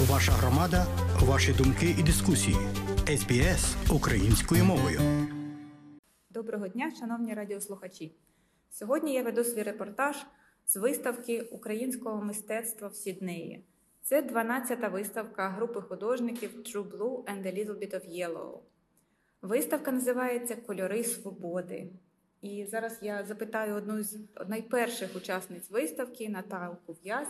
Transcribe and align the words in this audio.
Ваша 0.00 0.32
громада, 0.32 0.86
ваші 1.20 1.52
думки 1.52 1.94
і 1.98 2.02
дискусії. 2.02 2.56
СБС 3.16 3.76
українською 3.90 4.64
мовою. 4.64 5.00
Доброго 6.30 6.68
дня, 6.68 6.92
шановні 7.00 7.34
радіослухачі. 7.34 8.16
Сьогодні 8.70 9.14
я 9.14 9.22
веду 9.22 9.44
свій 9.44 9.62
репортаж 9.62 10.16
з 10.66 10.76
виставки 10.76 11.40
українського 11.40 12.24
мистецтва 12.24 12.88
в 12.88 12.94
Сіднеї. 12.94 13.64
Це 14.02 14.22
12-та 14.22 14.88
виставка 14.88 15.48
групи 15.48 15.80
художників 15.80 16.50
True 16.56 16.90
Blue 16.90 17.24
and 17.24 17.46
a 17.46 17.54
Little 17.58 17.78
Bit 17.78 17.94
of 17.94 18.18
Yellow. 18.18 18.58
Виставка 19.42 19.92
називається 19.92 20.56
Кольори 20.56 21.04
свободи. 21.04 21.88
І 22.42 22.66
зараз 22.66 22.98
я 23.02 23.24
запитаю 23.24 23.74
одну 23.74 24.02
з 24.02 24.18
найперших 24.48 25.16
учасниць 25.16 25.70
виставки 25.70 26.28
Наталку 26.28 26.96
В'яз 27.04 27.28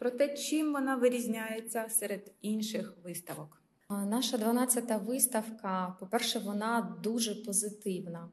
про 0.00 0.10
те, 0.10 0.36
чим 0.36 0.72
вона 0.72 0.96
вирізняється 0.96 1.88
серед 1.88 2.32
інших 2.42 2.94
виставок. 3.04 3.62
Наша 3.90 4.36
12-та 4.36 4.96
виставка, 4.96 5.96
по-перше, 6.00 6.38
вона 6.38 6.96
дуже 7.02 7.34
позитивна. 7.34 8.28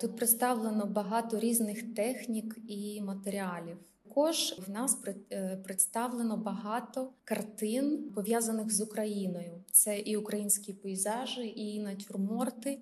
Тут 0.00 0.16
представлено 0.16 0.86
багато 0.86 1.40
різних 1.40 1.94
технік 1.94 2.58
і 2.68 3.02
матеріалів. 3.02 3.76
Також 4.04 4.54
в 4.66 4.70
нас 4.70 4.98
е, 5.32 5.56
представлено 5.64 6.36
багато 6.36 7.12
картин 7.24 8.10
пов'язаних 8.14 8.70
з 8.70 8.80
Україною. 8.80 9.64
Це 9.70 9.98
і 9.98 10.16
українські 10.16 10.72
пейзажі, 10.72 11.52
і 11.56 11.80
натюрморти, 11.80 12.78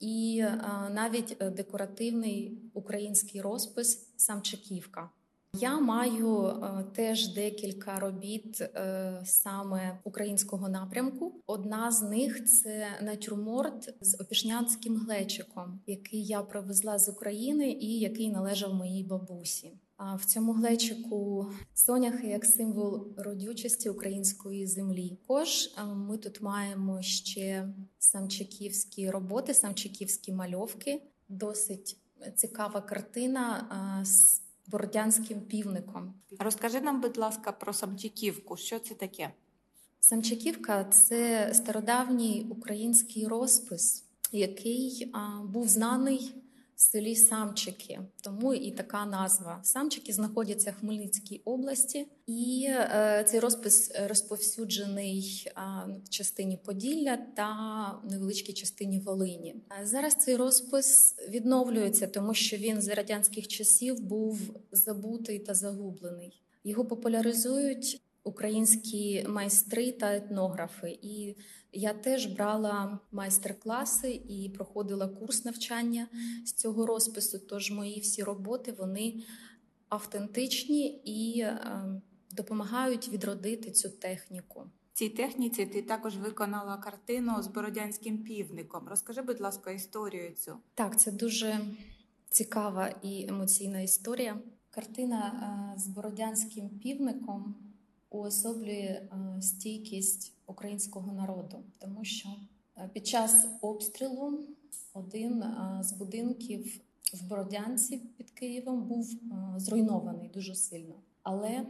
і 0.00 0.44
навіть 0.90 1.36
е, 1.40 1.50
декоративний 1.50 2.58
український 2.74 3.40
розпис 3.40 4.08
Самчиківка. 4.16 5.10
Я 5.58 5.80
маю 5.80 6.46
е, 6.46 6.84
теж 6.94 7.34
декілька 7.34 8.00
робіт 8.00 8.60
е, 8.60 9.22
саме 9.24 9.98
українського 10.04 10.68
напрямку. 10.68 11.42
Одна 11.46 11.92
з 11.92 12.02
них 12.02 12.44
це 12.44 12.86
натюрморт 13.02 13.94
з 14.00 14.20
опішнянським 14.20 14.96
глечиком, 14.96 15.80
який 15.86 16.24
я 16.24 16.42
привезла 16.42 16.98
з 16.98 17.08
України 17.08 17.70
і 17.70 17.98
який 17.98 18.30
належав 18.30 18.74
моїй 18.74 19.04
бабусі. 19.04 19.72
А 19.96 20.14
в 20.14 20.24
цьому 20.24 20.52
глечику 20.52 21.50
соняхи 21.74 22.26
як 22.26 22.44
символ 22.44 23.14
родючості 23.16 23.90
української 23.90 24.66
землі. 24.66 25.18
Також 25.20 25.66
е, 25.66 25.84
ми 25.84 26.18
тут 26.18 26.40
маємо 26.40 27.02
ще 27.02 27.68
самчиківські 27.98 29.10
роботи, 29.10 29.54
самчиківські 29.54 30.32
мальовки. 30.32 31.02
Досить 31.28 31.98
цікава 32.36 32.80
картина 32.80 33.68
з 34.04 34.42
бородянським 34.72 35.40
півником. 35.40 36.14
Розкажи 36.38 36.80
нам, 36.80 37.00
будь 37.00 37.16
ласка, 37.16 37.52
про 37.52 37.72
самчиківку. 37.72 38.56
Що 38.56 38.78
це 38.78 38.94
таке? 38.94 39.30
Самчиківка 40.00 40.84
це 40.84 41.50
стародавній 41.54 42.46
український 42.50 43.26
розпис, 43.26 44.04
який 44.32 45.10
а, 45.12 45.42
був 45.44 45.68
знаний 45.68 46.34
селі 46.82 47.16
Самчики, 47.16 48.00
тому 48.20 48.54
і 48.54 48.70
така 48.70 49.06
назва. 49.06 49.60
Самчики 49.62 50.12
знаходяться 50.12 50.70
в 50.70 50.74
Хмельницькій 50.74 51.42
області, 51.44 52.06
і 52.26 52.66
е, 52.68 53.24
цей 53.28 53.40
розпис 53.40 53.92
розповсюджений 54.06 55.46
е, 55.46 55.52
в 56.04 56.08
частині 56.08 56.58
Поділля 56.64 57.16
та 57.16 57.52
невеличкій 58.10 58.52
частині 58.52 58.98
Волині. 58.98 59.54
Зараз 59.82 60.14
цей 60.14 60.36
розпис 60.36 61.14
відновлюється, 61.28 62.06
тому 62.06 62.34
що 62.34 62.56
він 62.56 62.82
за 62.82 62.94
радянських 62.94 63.48
часів 63.48 64.00
був 64.00 64.40
забутий 64.72 65.38
та 65.38 65.54
загублений. 65.54 66.42
Його 66.64 66.84
популяризують 66.84 68.00
українські 68.24 69.26
майстри 69.28 69.92
та 69.92 70.16
етнографи. 70.16 70.98
І 71.02 71.36
я 71.72 71.92
теж 71.94 72.26
брала 72.26 72.98
майстер-класи 73.12 74.10
і 74.28 74.48
проходила 74.48 75.08
курс 75.08 75.44
навчання 75.44 76.08
з 76.44 76.52
цього 76.52 76.86
розпису. 76.86 77.38
Тож 77.38 77.70
мої 77.70 78.00
всі 78.00 78.22
роботи 78.22 78.74
вони 78.78 79.22
автентичні 79.88 81.02
і 81.04 81.40
е, 81.40 81.60
допомагають 82.30 83.08
відродити 83.08 83.70
цю 83.70 83.88
техніку. 83.88 84.64
Цій 84.92 85.08
техніці 85.08 85.66
ти 85.66 85.82
також 85.82 86.16
виконала 86.16 86.76
картину 86.76 87.42
з 87.42 87.46
бородянським 87.46 88.18
півником. 88.18 88.88
Розкажи, 88.88 89.22
будь 89.22 89.40
ласка, 89.40 89.70
історію 89.70 90.34
цю. 90.34 90.56
Так, 90.74 91.00
це 91.00 91.12
дуже 91.12 91.60
цікава 92.30 92.88
і 93.02 93.26
емоційна 93.28 93.80
історія. 93.80 94.38
Картина 94.70 95.72
е, 95.74 95.78
з 95.78 95.86
бородянським 95.86 96.68
півником 96.68 97.54
уособлює 98.12 99.02
е, 99.02 99.42
стійкість 99.42 100.32
українського 100.46 101.12
народу, 101.12 101.64
тому 101.78 102.04
що 102.04 102.28
е, 102.76 102.90
під 102.92 103.06
час 103.06 103.46
обстрілу 103.60 104.40
один 104.94 105.42
е, 105.42 105.78
з 105.82 105.92
будинків 105.92 106.80
в 107.14 107.28
Бородянці 107.28 107.98
під 107.98 108.30
Києвом 108.30 108.82
був 108.82 109.10
зруйнований 109.56 110.28
дуже 110.28 110.54
сильно. 110.54 110.94
Але 111.22 111.66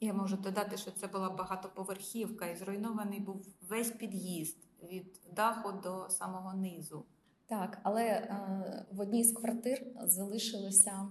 я 0.00 0.14
можу 0.14 0.36
додати, 0.36 0.76
що 0.76 0.90
це 0.90 1.06
була 1.06 1.30
багатоповерхівка, 1.30 2.46
і 2.46 2.56
зруйнований 2.56 3.20
був 3.20 3.46
весь 3.68 3.90
під'їзд 3.90 4.56
від 4.82 5.20
даху 5.36 5.72
до 5.82 6.10
самого 6.10 6.54
низу. 6.54 7.04
Так, 7.46 7.78
але 7.82 8.04
е, 8.04 8.86
в 8.92 9.00
одній 9.00 9.24
з 9.24 9.32
квартир 9.32 9.86
залишилася 10.02 11.08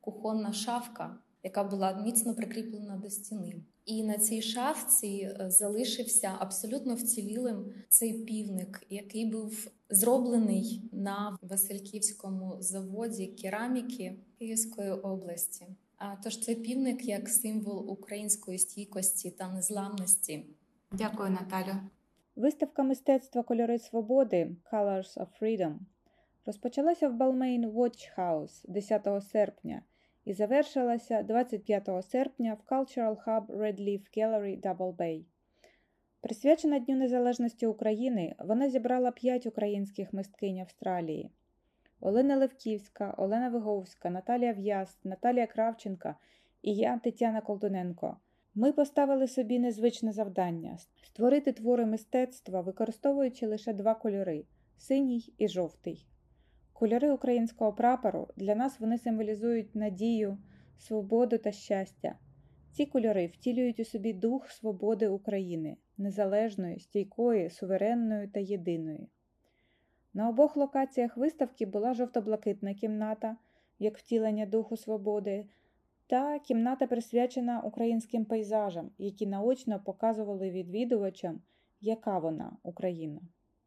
кухонна 0.00 0.52
шафка, 0.52 1.16
яка 1.44 1.64
була 1.64 2.02
міцно 2.04 2.34
прикріплена 2.34 2.96
до 2.96 3.10
стіни. 3.10 3.54
І 3.84 4.02
на 4.02 4.18
цій 4.18 4.42
шафці 4.42 5.06
е, 5.40 5.50
залишився 5.50 6.36
абсолютно 6.38 6.94
вцілілим 6.94 7.72
цей 7.88 8.12
півник, 8.12 8.86
який 8.90 9.26
був 9.26 9.70
зроблений 9.90 10.82
на 10.92 11.38
Васильківському 11.42 12.56
заводі 12.60 13.26
кераміки 13.26 14.18
Київської 14.38 14.90
області. 14.90 15.66
А 15.96 16.16
тож 16.16 16.38
цей 16.40 16.54
півник 16.54 17.04
як 17.04 17.28
символ 17.28 17.90
української 17.90 18.58
стійкості 18.58 19.30
та 19.30 19.52
незламності. 19.52 20.46
Дякую, 20.92 21.30
Наталю. 21.30 21.74
Виставка 22.36 22.82
мистецтва 22.82 23.42
Кольори 23.42 23.78
свободи 23.78 24.56
Colors 24.72 25.16
of 25.18 25.26
Freedom 25.40 25.74
розпочалася 26.46 27.08
в 27.08 27.12
Balmain 27.12 27.72
Watch 27.72 28.18
House 28.18 28.64
10 28.68 29.08
серпня 29.32 29.82
і 30.24 30.32
завершилася 30.32 31.22
25 31.22 31.90
серпня 32.02 32.54
в 32.54 32.74
Cultural 32.74 33.24
Hub 33.24 33.46
Red 33.46 33.80
Leaf 33.80 34.18
Gallery 34.18 34.60
Double 34.60 34.96
Bay. 34.96 35.24
Присвячена 36.20 36.78
Дню 36.78 36.96
Незалежності 36.96 37.66
України, 37.66 38.34
вона 38.38 38.70
зібрала 38.70 39.10
п'ять 39.10 39.46
українських 39.46 40.12
мисткинь 40.12 40.58
Австралії: 40.58 41.30
Олена 42.00 42.36
Левківська, 42.36 43.14
Олена 43.18 43.48
Виговська, 43.48 44.10
Наталія 44.10 44.52
В'яз, 44.52 44.98
Наталія 45.04 45.46
Кравченка 45.46 46.16
і 46.62 46.74
я, 46.74 46.98
Тетяна 46.98 47.40
Колтуненко. 47.40 48.16
Ми 48.54 48.72
поставили 48.72 49.28
собі 49.28 49.58
незвичне 49.58 50.12
завдання 50.12 50.78
створити 51.02 51.52
твори 51.52 51.86
мистецтва, 51.86 52.60
використовуючи 52.60 53.46
лише 53.46 53.72
два 53.72 53.94
кольори 53.94 54.44
синій 54.78 55.34
і 55.38 55.48
жовтий. 55.48 56.06
Кольори 56.74 57.12
українського 57.12 57.72
прапору 57.72 58.28
для 58.36 58.54
нас 58.54 58.80
вони 58.80 58.98
символізують 58.98 59.74
надію, 59.74 60.38
свободу 60.78 61.38
та 61.38 61.52
щастя. 61.52 62.18
Ці 62.72 62.86
кольори 62.86 63.26
втілюють 63.26 63.80
у 63.80 63.84
собі 63.84 64.12
дух 64.12 64.50
свободи 64.50 65.08
України, 65.08 65.76
незалежної, 65.98 66.78
стійкої, 66.78 67.50
суверенної 67.50 68.28
та 68.28 68.40
єдиної. 68.40 69.08
На 70.14 70.28
обох 70.28 70.56
локаціях 70.56 71.16
виставки 71.16 71.66
була 71.66 71.94
жовто-блакитна 71.94 72.74
кімната, 72.74 73.36
як 73.78 73.98
втілення 73.98 74.46
духу 74.46 74.76
свободи, 74.76 75.46
та 76.06 76.38
кімната 76.38 76.86
присвячена 76.86 77.60
українським 77.60 78.24
пейзажам, 78.24 78.90
які 78.98 79.26
наочно 79.26 79.80
показували 79.80 80.50
відвідувачам, 80.50 81.40
яка 81.80 82.18
вона 82.18 82.56
Україна. 82.62 83.20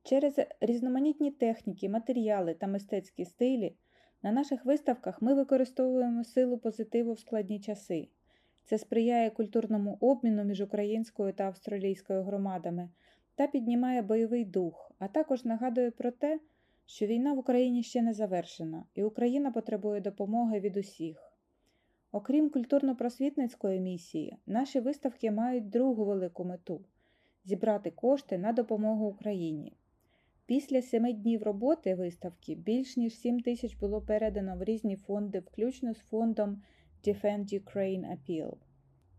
Через 0.08 0.40
різноманітні 0.62 1.32
техніки, 1.32 1.90
матеріали 1.90 2.54
та 2.54 2.68
мистецькі 2.68 3.26
стилі 3.26 3.76
на 4.24 4.32
наших 4.32 4.66
виставках 4.66 5.22
ми 5.22 5.34
використовуємо 5.34 6.24
силу 6.24 6.58
позитиву 6.58 7.14
в 7.14 7.20
складні 7.20 7.60
часи. 7.60 8.08
Це 8.64 8.78
сприяє 8.78 9.30
культурному 9.30 9.98
обміну 10.02 10.44
між 10.44 10.62
українською 10.62 11.34
та 11.34 11.44
австралійською 11.44 12.24
громадами 12.24 12.90
та 13.36 13.48
піднімає 13.48 14.02
бойовий 14.02 14.46
дух, 14.46 14.92
а 15.00 15.08
також 15.08 15.46
нагадує 15.46 15.92
про 15.92 16.12
те, 16.12 16.40
що 16.86 17.06
війна 17.06 17.34
в 17.34 17.38
Україні 17.38 17.84
ще 17.84 18.02
не 18.02 18.14
завершена, 18.14 18.84
і 18.96 19.04
Україна 19.04 19.52
потребує 19.52 20.02
допомоги 20.02 20.60
від 20.60 20.78
усіх. 20.78 21.34
Окрім 22.12 22.50
культурно-просвітницької 22.50 23.80
місії, 23.80 24.38
наші 24.46 24.80
виставки 24.80 25.32
мають 25.32 25.70
другу 25.70 26.06
велику 26.06 26.44
мету 26.44 26.82
зібрати 27.46 27.92
кошти 27.92 28.38
на 28.38 28.54
допомогу 28.54 29.08
Україні. 29.08 29.74
Після 30.48 30.82
семи 30.82 31.14
днів 31.14 31.44
роботи 31.44 31.96
виставки 31.96 32.56
більш 32.56 32.98
ніж 32.98 33.16
7 33.20 33.40
тисяч 33.40 33.76
було 33.76 34.02
передано 34.02 34.58
в 34.58 34.64
різні 34.64 34.96
фонди, 34.96 35.40
включно 35.40 35.94
з 35.94 35.98
фондом 35.98 36.62
Defend 37.08 37.62
Ukraine 37.64 38.18
Appeal. 38.18 38.54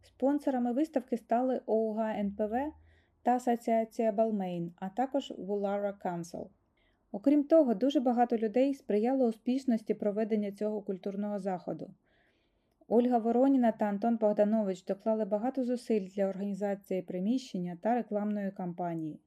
Спонсорами 0.02 0.72
виставки 0.72 1.16
стали 1.16 1.60
ОУГ 1.66 2.00
НПВ 2.00 2.54
та 3.22 3.30
Асоціація 3.30 4.12
Балмейн, 4.12 4.72
а 4.76 4.88
також 4.88 5.32
Вулара 5.38 5.98
Council. 6.04 6.46
Окрім 7.12 7.44
того, 7.44 7.74
дуже 7.74 8.00
багато 8.00 8.36
людей 8.36 8.74
сприяло 8.74 9.26
успішності 9.26 9.94
проведення 9.94 10.52
цього 10.52 10.82
культурного 10.82 11.38
заходу. 11.38 11.90
Ольга 12.88 13.18
Вороніна 13.18 13.72
та 13.72 13.84
Антон 13.84 14.16
Богданович 14.16 14.84
доклали 14.84 15.24
багато 15.24 15.64
зусиль 15.64 16.08
для 16.08 16.26
організації 16.26 17.02
приміщення 17.02 17.78
та 17.82 17.94
рекламної 17.94 18.50
кампанії. 18.50 19.20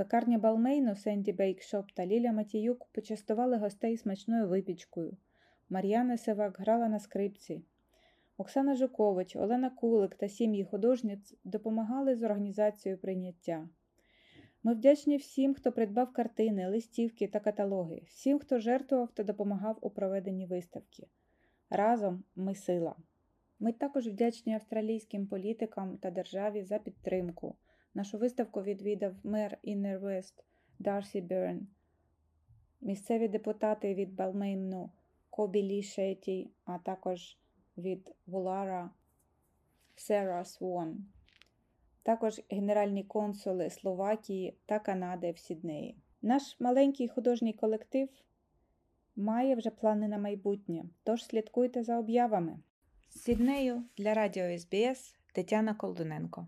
Пекарня 0.00 0.38
Балмейну, 0.38 0.94
Сенді 0.94 1.32
Бейкшоп 1.32 1.92
та 1.92 2.06
Ліля 2.06 2.32
Матіюк 2.32 2.86
почастували 2.92 3.56
гостей 3.56 3.96
смачною 3.96 4.48
випічкою. 4.48 5.16
Мар'яна 5.68 6.16
Севак 6.16 6.60
грала 6.60 6.88
на 6.88 6.98
скрипці. 6.98 7.62
Оксана 8.38 8.74
Жукович, 8.74 9.36
Олена 9.36 9.70
Кулик 9.70 10.14
та 10.14 10.28
сім'ї 10.28 10.64
художниць 10.64 11.34
допомагали 11.44 12.16
з 12.16 12.22
організацією 12.22 12.98
прийняття. 12.98 13.68
Ми 14.62 14.74
вдячні 14.74 15.16
всім, 15.16 15.54
хто 15.54 15.72
придбав 15.72 16.12
картини, 16.12 16.68
листівки 16.68 17.28
та 17.28 17.40
каталоги, 17.40 18.02
всім, 18.06 18.38
хто 18.38 18.58
жертвував 18.58 19.10
та 19.14 19.22
допомагав 19.22 19.78
у 19.80 19.90
проведенні 19.90 20.46
виставки. 20.46 21.06
Разом 21.70 22.24
ми 22.36 22.54
сила. 22.54 22.94
Ми 23.58 23.72
також 23.72 24.08
вдячні 24.08 24.54
австралійським 24.54 25.26
політикам 25.26 25.98
та 25.98 26.10
державі 26.10 26.62
за 26.62 26.78
підтримку. 26.78 27.56
Нашу 27.94 28.18
виставку 28.18 28.62
відвідав 28.62 29.14
мер 29.24 29.58
Іннер 29.62 29.98
Вест 29.98 30.44
Дарсі 30.78 31.20
Берн, 31.20 31.66
місцеві 32.80 33.28
депутати 33.28 33.94
від 33.94 34.14
Балмейну 34.14 34.90
Кобі 35.30 35.62
Лі 35.62 35.82
Шеті, 35.82 36.50
а 36.64 36.78
також 36.78 37.36
від 37.76 38.10
Вулара 38.26 38.90
Сера 39.96 40.44
Свон, 40.44 41.04
також 42.02 42.40
генеральні 42.50 43.04
консули 43.04 43.70
Словакії 43.70 44.56
та 44.66 44.78
Канади 44.78 45.32
в 45.32 45.38
Сіднеї. 45.38 45.96
Наш 46.22 46.60
маленький 46.60 47.08
художній 47.08 47.52
колектив 47.52 48.08
має 49.16 49.54
вже 49.54 49.70
плани 49.70 50.08
на 50.08 50.18
майбутнє, 50.18 50.84
тож 51.04 51.24
слідкуйте 51.24 51.84
за 51.84 51.98
об'явами. 51.98 52.58
З 53.10 53.20
Сіднею 53.20 53.84
для 53.96 54.14
радіо 54.14 54.58
СБС 54.58 55.14
Тетяна 55.32 55.74
Колдуненко. 55.74 56.46